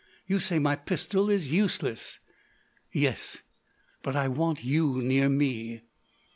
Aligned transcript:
You 0.25 0.39
say 0.39 0.57
my 0.57 0.75
pistol 0.75 1.29
is 1.29 1.51
useless." 1.51 2.17
"Yes.... 2.91 3.37
But 4.01 4.15
I 4.15 4.29
want 4.29 4.63
you 4.63 4.99
near 4.99 5.29
me." 5.29 5.83